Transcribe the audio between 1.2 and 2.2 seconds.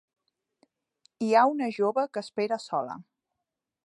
Hi ha una jove